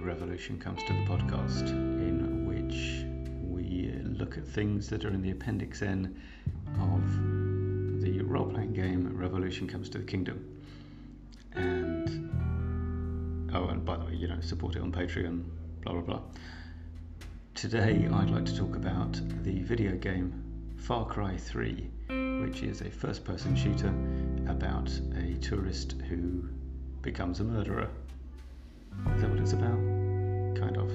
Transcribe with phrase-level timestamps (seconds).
[0.00, 3.04] Revolution Comes to the podcast, in which
[3.42, 6.20] we look at things that are in the Appendix N
[6.80, 10.44] of the role playing game Revolution Comes to the Kingdom.
[11.54, 15.44] And, oh, and by the way, you know, support it on Patreon,
[15.82, 16.20] blah blah blah.
[17.54, 20.42] Today I'd like to talk about the video game
[20.76, 21.90] Far Cry 3,
[22.42, 23.92] which is a first person shooter
[24.48, 26.48] about a tourist who
[27.02, 27.88] becomes a murderer
[29.14, 29.87] is that what it's about?
[30.58, 30.90] Kind of.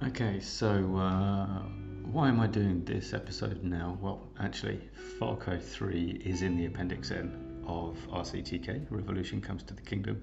[0.00, 1.62] Okay, so uh,
[2.12, 3.98] why am I doing this episode now?
[4.00, 4.80] Well, actually,
[5.18, 10.22] Far Cry 3 is in the Appendix N of RCTK, Revolution Comes to the Kingdom,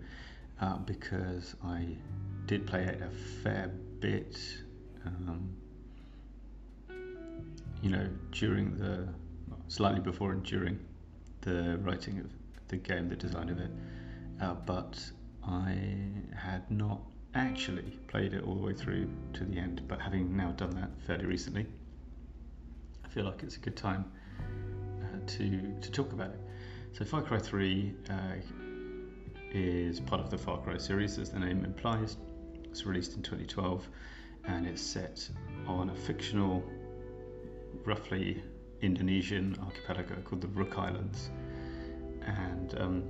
[0.62, 1.86] uh, because I
[2.48, 3.10] did play it a
[3.44, 4.36] fair bit,
[5.06, 5.56] um,
[7.84, 9.08] you know, during the,
[9.68, 10.80] slightly before and during
[11.42, 12.32] the writing of
[12.68, 13.72] the game, the design of it,
[14.42, 15.00] uh, but
[15.48, 15.78] I
[16.36, 17.02] had not
[17.36, 20.90] actually played it all the way through to the end, but having now done that
[21.06, 21.66] fairly recently,
[23.04, 24.06] I feel like it's a good time
[25.02, 26.40] uh, to to talk about it.
[26.94, 28.14] So Far Cry 3 uh,
[29.52, 32.18] is part of the Far Cry series, as the name implies.
[32.64, 33.88] It's released in 2012,
[34.46, 35.30] and it's set
[35.68, 36.64] on a fictional,
[37.84, 38.42] roughly
[38.82, 41.32] Indonesian archipelago called the Rook Islands,
[42.22, 43.04] and um,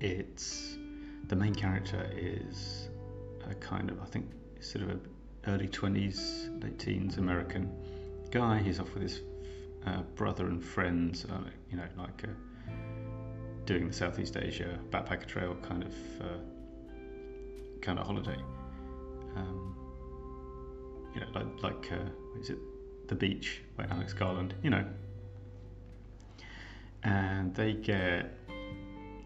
[0.00, 0.76] it's
[1.28, 2.88] the main character is
[3.48, 4.26] a kind of, I think,
[4.60, 5.00] sort of an
[5.46, 7.70] early 20s, late teens American
[8.30, 8.58] guy.
[8.58, 9.20] He's off with his
[9.86, 12.72] uh, brother and friends, uh, you know, like uh,
[13.64, 16.38] doing the Southeast Asia backpacker trail kind of uh,
[17.80, 18.38] kind of holiday.
[19.36, 19.76] Um,
[21.14, 22.58] you know, like like uh, is it
[23.08, 24.54] the beach by Alex Garland?
[24.62, 24.84] You know,
[27.02, 28.32] and they get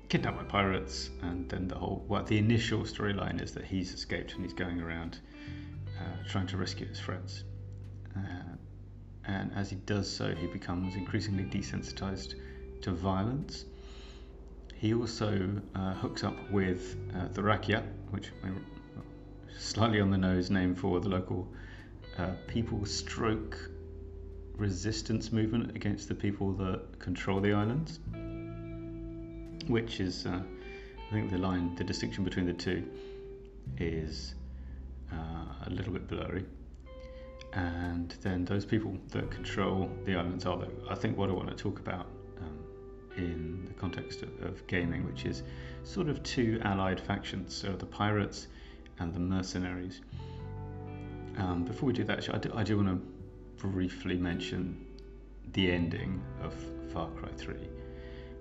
[0.08, 4.34] kidnapped by pirates, and then the whole well, the initial storyline is that he's escaped
[4.34, 5.18] and he's going around
[6.00, 7.44] uh, trying to rescue his friends.
[8.16, 8.20] Uh,
[9.26, 12.34] and as he does so, he becomes increasingly desensitized
[12.80, 13.66] to violence.
[14.74, 18.30] He also uh, hooks up with uh, the Rakyat, which
[19.58, 21.48] slightly on the nose name for the local
[22.16, 23.58] uh, people stroke
[24.56, 28.00] resistance movement against the people that control the islands
[29.68, 30.40] which is, uh,
[31.08, 32.84] I think the line, the distinction between the two
[33.76, 34.34] is
[35.12, 36.44] uh, a little bit blurry.
[37.52, 41.48] And then those people that control the islands are, the, I think, what I want
[41.48, 42.06] to talk about
[42.40, 42.58] um,
[43.16, 45.42] in the context of, of, gaming, which is
[45.82, 48.48] sort of two allied factions, so the pirates
[48.98, 50.02] and the mercenaries.
[51.38, 54.84] Um, before we do that, actually, I do, I do want to briefly mention
[55.52, 56.54] the ending of
[56.92, 57.56] Far Cry 3,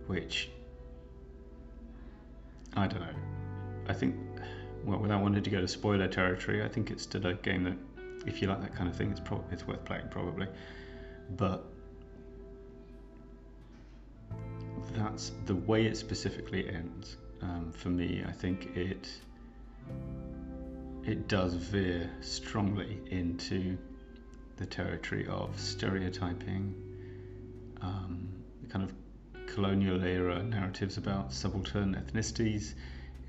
[0.07, 0.49] which
[2.77, 3.15] I don't know.
[3.87, 4.15] I think,
[4.85, 7.77] well, without wanting to go to spoiler territory, I think it's still a game that,
[8.27, 10.47] if you like that kind of thing, it's pro- it's worth playing probably.
[11.35, 11.65] But
[14.93, 17.17] that's the way it specifically ends.
[17.41, 19.09] Um, for me, I think it
[21.03, 23.77] it does veer strongly into
[24.57, 26.75] the territory of stereotyping,
[27.81, 28.27] um,
[28.69, 28.93] kind of
[29.47, 32.73] colonial era narratives about subaltern ethnicities.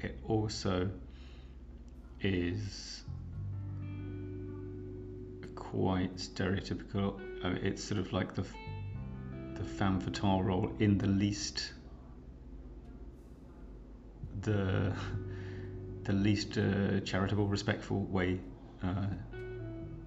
[0.01, 0.91] It also
[2.21, 3.03] is
[5.55, 7.21] quite stereotypical.
[7.45, 8.45] I mean, it's sort of like the
[9.55, 11.73] the femme fatale role in the least
[14.43, 14.95] the
[16.05, 18.41] the least uh, charitable, respectful way
[18.83, 19.07] uh,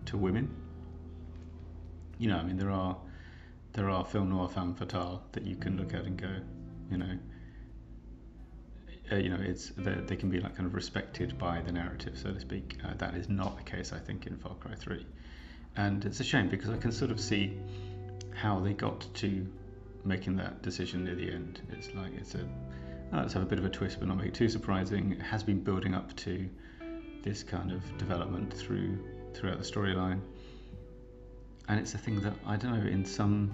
[0.05, 0.49] to women.
[2.17, 2.97] You know, I mean, there are
[3.73, 6.35] there are film noir femme fatale that you can look at and go,
[6.89, 7.17] you know,
[9.11, 12.31] uh, you know, it's they can be like kind of respected by the narrative, so
[12.33, 12.77] to speak.
[12.83, 15.05] Uh, that is not the case, I think, in Far Cry 3,
[15.75, 17.57] and it's a shame because I can sort of see
[18.33, 19.47] how they got to
[20.03, 21.61] making that decision near the end.
[21.71, 22.47] It's like it's a
[23.13, 25.13] oh, let's have a bit of a twist, but not make it too surprising.
[25.13, 26.49] It has been building up to
[27.23, 28.97] this kind of development through
[29.33, 30.19] throughout the storyline
[31.71, 32.85] and it's a thing that I don't know.
[32.85, 33.49] In some,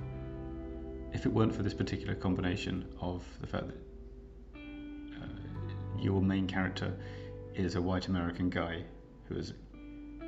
[1.13, 3.77] if it weren't for this particular combination of the fact that
[4.57, 5.27] uh,
[5.99, 6.97] your main character
[7.53, 8.83] is a white American guy
[9.29, 9.53] who has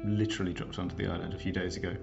[0.06, 1.96] literally dropped onto the island a few days ago,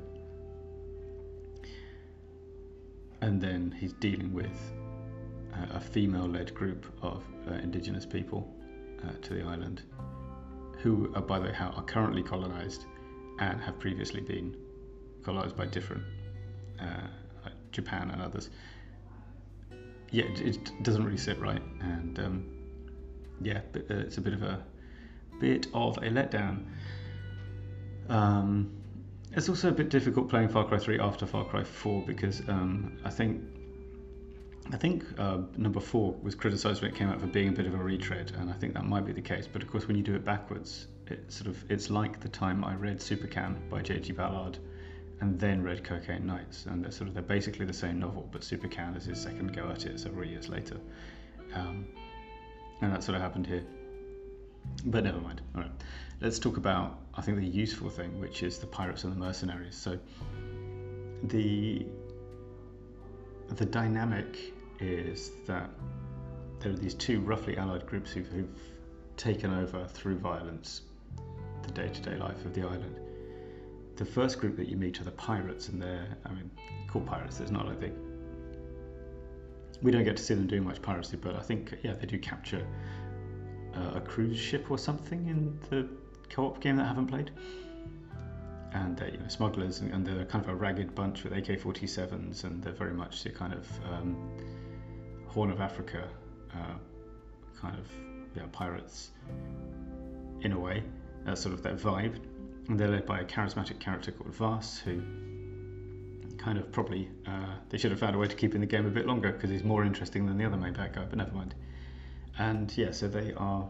[3.21, 4.73] and then he's dealing with
[5.55, 8.53] uh, a female-led group of uh, indigenous people
[9.05, 9.83] uh, to the island,
[10.79, 12.87] who, are, by the way, are currently colonized
[13.39, 14.57] and have previously been
[15.27, 16.05] colonized by different,
[16.81, 17.09] uh,
[17.45, 18.49] like Japan and others.
[20.13, 22.47] Yeah, it, doesn't really sit right, and um,
[23.43, 24.65] yeah, uh, it's a bit of a
[25.41, 26.65] bit of a letdown.
[28.09, 28.77] Um,
[29.33, 32.97] it's also a bit difficult playing Far Cry 3 after Far Cry 4 because um,
[33.05, 33.43] I think
[34.73, 37.67] I think uh, number four was criticised when it came out for being a bit
[37.67, 39.47] of a retread, and I think that might be the case.
[39.47, 42.65] But of course, when you do it backwards, it sort of it's like the time
[42.65, 44.13] I read Super-Cannes by J.G.
[44.13, 44.59] Ballard,
[45.21, 48.45] and then read Cocaine Nights, and they're sort of they're basically the same novel, but
[48.45, 50.77] Super-Cannes is his second go at it several years later,
[51.55, 51.87] um,
[52.83, 53.65] and that sort of happened here.
[54.85, 55.41] But never mind.
[55.55, 55.71] All right,
[56.21, 59.77] let's talk about I think the useful thing, which is the pirates and the mercenaries.
[59.77, 59.99] So
[61.23, 61.87] the
[63.49, 65.71] the dynamic is that
[66.61, 68.61] there are these two roughly allied groups who've, who've
[69.17, 70.83] taken over through violence
[71.63, 72.99] the day-to-day life of the island.
[73.97, 76.51] The first group that you meet are the pirates, and they're, I mean,
[76.89, 77.39] called pirates.
[77.39, 77.93] There's not like they.
[79.83, 82.19] We don't get to see them doing much piracy, but I think yeah, they do
[82.19, 82.67] capture
[83.75, 85.89] uh, a cruise ship or something in the
[86.31, 87.31] co-op game that I haven't played.
[88.73, 92.45] And they're you know, smugglers, and, and, they're kind of a ragged bunch with AK-47s,
[92.45, 94.31] and they're very much the kind of um,
[95.27, 96.09] Horn of Africa
[96.53, 96.75] uh,
[97.59, 97.87] kind of
[98.35, 99.11] yeah, pirates
[100.43, 100.83] in a way.
[101.25, 102.19] That's sort of that vibe.
[102.69, 105.01] And they're led by a charismatic character called Vaas, who
[106.39, 108.87] kind of probably uh, they should have found a way to keep in the game
[108.87, 111.33] a bit longer because he's more interesting than the other main bad guy, but never
[111.33, 111.55] mind.
[112.39, 113.67] And yeah, so they are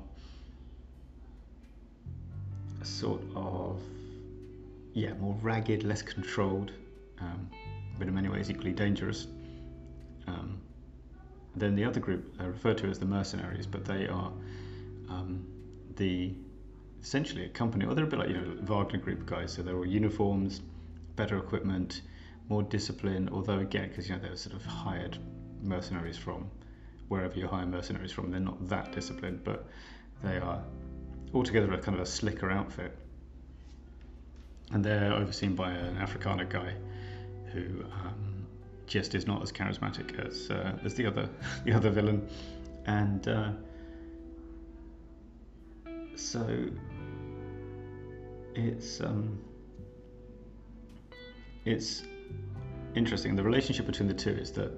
[2.81, 3.81] a sort of
[4.93, 6.73] yeah more ragged, less controlled,
[7.21, 7.49] um,
[7.99, 9.27] but in many ways equally dangerous.
[10.27, 10.59] Um,
[11.55, 14.33] then the other group are referred to as the mercenaries, but they are
[15.09, 15.47] um,
[15.97, 16.35] the
[17.03, 19.53] essentially a company, or they're a bit like you know Wagner Group guys.
[19.53, 20.61] So they're all uniforms,
[21.17, 22.03] better equipment,
[22.49, 23.29] more discipline.
[23.33, 25.19] Although again, because you know they're sort of hired
[25.63, 26.51] mercenaries from
[27.09, 29.67] wherever you hire mercenaries from, they're not that disciplined, but
[30.23, 30.63] they are
[31.35, 32.97] altogether a kind of a slicker outfit.
[34.73, 36.75] And they're overseen by an Afrikaner guy
[37.53, 38.47] who um,
[38.87, 41.29] just is not as charismatic as uh, as the other
[41.65, 42.29] the other villain,
[42.87, 43.51] and uh,
[46.17, 46.69] so
[48.55, 49.39] it's um,
[51.65, 52.05] it's
[52.95, 53.37] interesting.
[53.37, 54.73] The relationship between the two is that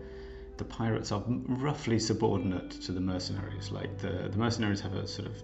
[0.56, 3.70] the pirates are roughly subordinate to the mercenaries.
[3.70, 5.42] Like the the mercenaries have a sort of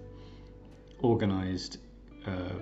[1.01, 1.79] organized.
[2.27, 2.55] Uh,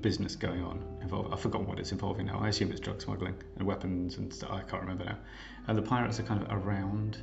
[0.00, 0.84] business going on.
[1.02, 2.38] Involved, I've forgotten what it's involving now.
[2.40, 4.50] I assume it's drug smuggling and weapons and stuff.
[4.52, 5.18] I can't remember now.
[5.66, 7.18] And the pirates are kind of around,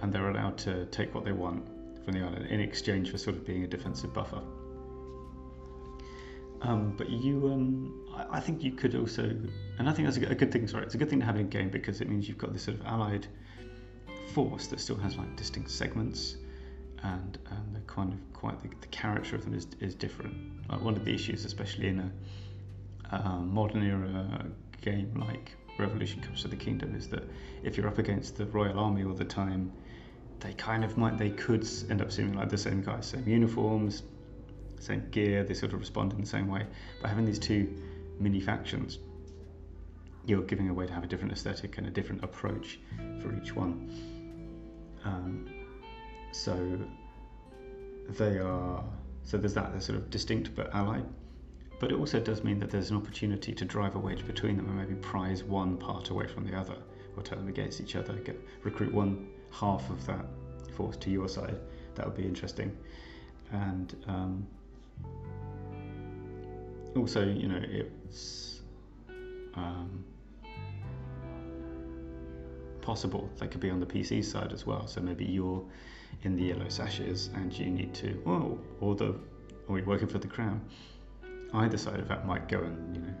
[0.00, 1.66] and they're allowed to take what they want
[2.04, 4.42] from the island in exchange for sort of being a defensive buffer.
[6.62, 9.24] Um, but you, um, I, I, think you could also,
[9.78, 10.68] and I think that's a, a good thing.
[10.68, 12.62] Sorry, it's a good thing to have in game because it means you've got this
[12.62, 13.26] sort of allied
[14.32, 16.36] force that still has like distinct segments
[17.02, 20.36] and and the kind of quite the, the character of them is, is different.
[20.68, 22.12] Like one of the issues, especially in
[23.10, 24.46] a, a modern era
[24.80, 27.24] game like Revolution Comes to the Kingdom, is that
[27.62, 29.72] if you're up against the Royal Army all the time,
[30.40, 34.02] they kind of might they could end up seeming like the same guys, same uniforms,
[34.82, 35.44] same gear.
[35.44, 36.66] They sort of respond in the same way.
[37.00, 37.74] But having these two
[38.18, 38.98] mini factions,
[40.26, 42.78] you're giving a way to have a different aesthetic and a different approach
[43.20, 43.90] for each one.
[45.04, 45.48] Um,
[46.32, 46.78] so
[48.10, 48.84] they are
[49.24, 51.04] so there's that they're sort of distinct but allied.
[51.78, 54.66] But it also does mean that there's an opportunity to drive a wedge between them
[54.66, 56.76] and maybe prize one part away from the other,
[57.16, 58.14] or turn them against each other.
[58.14, 60.24] Get, recruit one half of that
[60.76, 61.58] force to your side.
[61.96, 62.76] That would be interesting.
[63.50, 64.46] And um,
[66.96, 68.60] also, you know, it's
[69.54, 70.04] um,
[72.80, 74.86] possible they could be on the PC side as well.
[74.86, 75.64] So maybe you're
[76.24, 79.14] in the yellow sashes and you need to, well, or the,
[79.68, 80.60] or you're working for the crown.
[81.54, 83.14] Either side of that might go and, you know,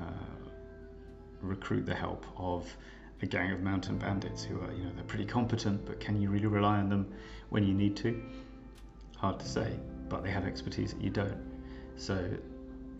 [0.00, 0.50] uh,
[1.40, 2.76] recruit the help of
[3.22, 6.28] a gang of mountain bandits who are, you know, they're pretty competent, but can you
[6.28, 7.12] really rely on them
[7.50, 8.20] when you need to?
[9.16, 11.38] Hard to say, but they have expertise that you don't.
[11.96, 12.36] So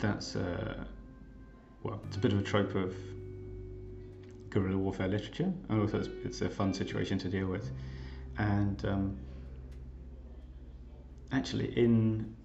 [0.03, 0.83] that's, uh,
[1.81, 2.93] well, it's a bit of a trope of
[4.49, 7.71] guerrilla warfare literature, and also it's, it's a fun situation to deal with.
[8.37, 9.17] And um,
[11.31, 12.35] actually, in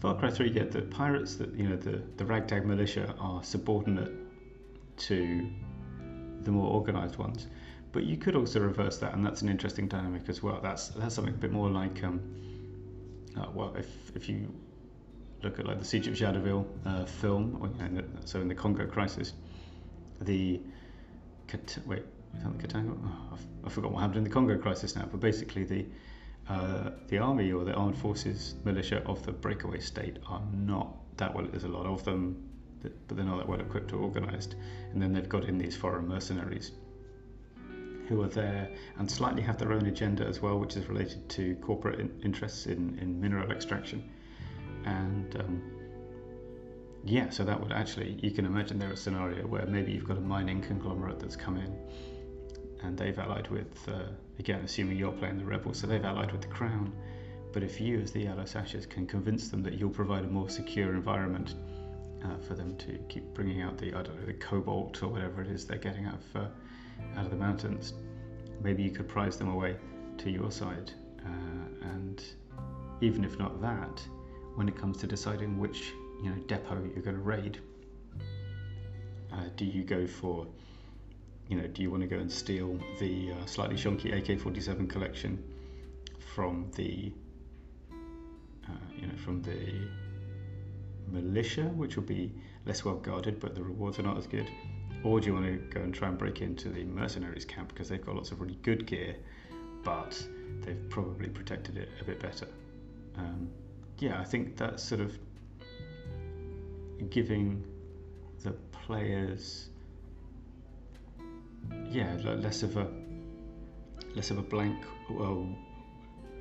[0.00, 4.12] Far Cry 3, yeah, the pirates, that you know, the, the ragtag militia are subordinate
[4.98, 5.50] to
[6.42, 7.46] the more organized ones,
[7.92, 10.60] but you could also reverse that, and that's an interesting dynamic as well.
[10.62, 12.20] That's that's something a bit more like, um,
[13.38, 14.52] uh, well, if if you
[15.44, 18.86] look at like the Siege of Jadotville uh, film, or, know, so in the Congo
[18.86, 19.34] Crisis,
[20.20, 20.60] the
[21.86, 22.02] wait,
[22.36, 22.96] is that the Katanga?
[23.04, 25.86] Oh, I forgot what happened in the Congo Crisis now, but basically the
[26.48, 31.34] uh, the army or the armed forces militia of the breakaway state are not that
[31.34, 31.46] well.
[31.46, 32.50] There's a lot of them,
[32.82, 34.56] but they're not that well equipped or organised.
[34.92, 36.72] And then they've got in these foreign mercenaries
[38.08, 41.54] who are there and slightly have their own agenda as well, which is related to
[41.56, 44.02] corporate in- interests in, in mineral extraction.
[44.84, 45.62] And um,
[47.04, 50.16] yeah, so that would actually, you can imagine there a scenario where maybe you've got
[50.16, 51.76] a mining conglomerate that's come in
[52.82, 56.42] and they've allied with, uh, again, assuming you're playing the rebels, so they've allied with
[56.42, 56.92] the crown.
[57.52, 60.48] But if you, as the Yellow Sashes, can convince them that you'll provide a more
[60.48, 61.54] secure environment
[62.24, 65.40] uh, for them to keep bringing out the, I don't know, the cobalt or whatever
[65.40, 67.94] it is they're getting out of, uh, out of the mountains,
[68.62, 69.76] maybe you could prize them away
[70.18, 70.90] to your side.
[71.24, 72.22] Uh, and
[73.00, 74.02] even if not that,
[74.54, 75.92] when it comes to deciding which
[76.22, 77.58] you know depot you're going to raid,
[79.32, 80.46] uh, do you go for
[81.48, 85.42] you know, do you want to go and steal the uh, slightly shonky AK-47 collection
[86.34, 87.12] from the,
[88.66, 89.88] uh, you know, from the
[91.08, 92.32] militia, which will be
[92.64, 94.48] less well guarded, but the rewards are not as good,
[95.02, 97.88] or do you want to go and try and break into the mercenaries camp because
[97.88, 99.14] they've got lots of really good gear,
[99.82, 100.20] but
[100.62, 102.48] they've probably protected it a bit better.
[103.18, 103.50] Um,
[103.98, 105.16] yeah, I think that's sort of
[107.10, 107.64] giving
[108.42, 109.68] the players
[111.90, 112.88] yeah, less of a
[114.14, 115.46] less of a blank well,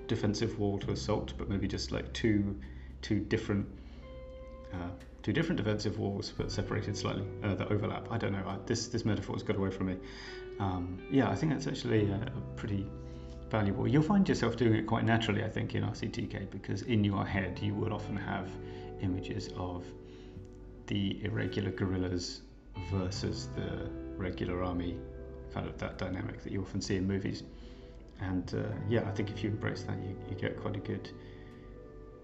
[0.08, 2.60] defensive wall to assault, but maybe just like two
[3.02, 3.68] two different
[4.74, 4.90] uh,
[5.22, 8.08] two different defensive walls, but separated slightly uh, that overlap.
[8.12, 8.44] I don't know.
[8.48, 9.98] I, this this metaphor's got away from me.
[10.60, 12.88] Um, yeah, I think that's actually a, a pretty
[13.54, 13.88] valuable.
[13.88, 17.60] You'll find yourself doing it quite naturally, I think, in RCTK because in your head
[17.62, 18.50] you would often have
[19.00, 19.86] images of
[20.88, 22.42] the irregular guerrillas
[22.90, 24.98] versus the regular army
[25.54, 27.44] kind of that dynamic that you often see in movies.
[28.22, 31.12] And uh, yeah, I think if you embrace that, you, you get quite a good,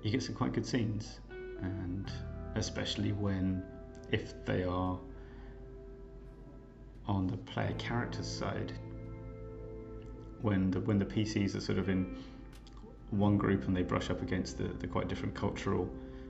[0.02, 1.20] you get some quite good scenes,
[1.62, 2.12] and
[2.56, 3.62] especially when,
[4.12, 4.98] if they are
[7.06, 8.74] on the player character's side,
[10.42, 12.18] when the when the PCs are sort of in
[13.12, 15.90] one group and they brush up against the, the quite different cultural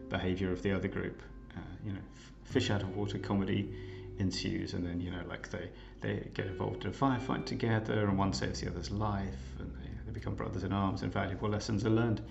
[0.10, 1.22] behaviour of the other group,
[1.56, 2.00] uh, you know,
[2.46, 3.70] fish out of water comedy
[4.18, 5.70] ensues, and then you know, like they
[6.02, 9.90] they get involved in a firefight together, and one saves the other's life, and they,
[10.06, 12.22] they become brothers in arms, and valuable lessons are learned.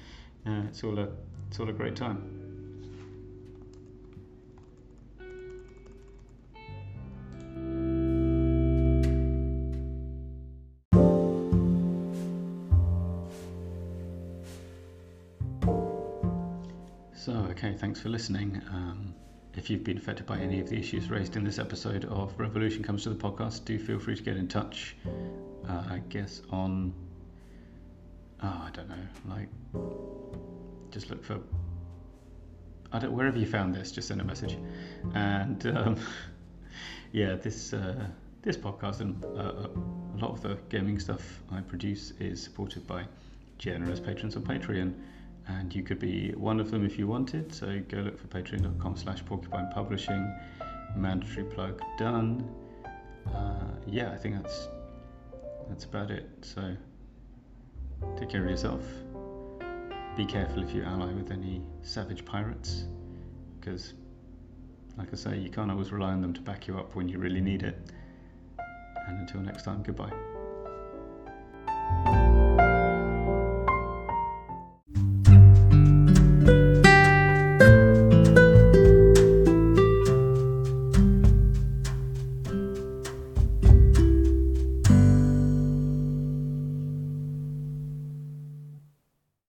[0.46, 1.08] Uh, it's all a
[1.48, 2.37] it's all a great time.
[17.58, 18.62] Okay, thanks for listening.
[18.70, 19.12] Um,
[19.54, 22.84] if you've been affected by any of the issues raised in this episode of Revolution
[22.84, 24.94] Comes to the Podcast, do feel free to get in touch.
[25.68, 26.94] Uh, I guess on,
[28.44, 28.94] oh, I don't know,
[29.28, 29.48] like,
[30.92, 31.40] just look for,
[32.92, 34.56] I don't, wherever you found this, just send a message.
[35.14, 35.96] And um,
[37.12, 38.06] yeah, this uh,
[38.42, 43.04] this podcast and uh, a lot of the gaming stuff I produce is supported by
[43.58, 44.94] generous patrons on Patreon
[45.48, 47.54] and you could be one of them if you wanted.
[47.54, 50.34] So go look for patreon.com slash porcupine publishing.
[50.96, 52.48] Mandatory plug done.
[53.34, 54.68] Uh, yeah, I think that's
[55.68, 56.28] that's about it.
[56.42, 56.76] So
[58.18, 58.84] take care of yourself.
[60.16, 62.86] Be careful if you ally with any savage pirates,
[63.60, 63.94] because,
[64.96, 67.18] like I say, you can't always rely on them to back you up when you
[67.18, 67.78] really need it.
[69.06, 70.37] And until next time, goodbye.